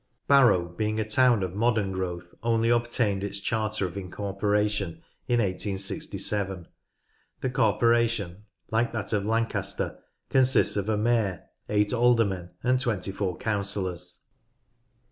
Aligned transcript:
Barrow, 0.27 0.67
being 0.67 0.99
a 0.99 1.07
town 1.07 1.43
of 1.43 1.53
modern 1.53 1.91
growth, 1.91 2.33
only 2.41 2.69
obtained 2.69 3.23
its 3.23 3.37
charter 3.39 3.85
of 3.85 3.95
incorporation 3.95 5.03
in 5.27 5.37
1867. 5.37 6.67
The 7.41 7.49
corporation, 7.51 8.45
like 8.71 8.93
that 8.93 9.13
of 9.13 9.25
Lancaster, 9.27 9.99
consists 10.27 10.75
of 10.75 10.89
a 10.89 10.97
Mayor, 10.97 11.43
eight 11.69 11.93
alder 11.93 12.25
men, 12.25 12.49
and 12.63 12.79
twenty 12.79 13.11
four 13.11 13.37
councillors. 13.37 14.23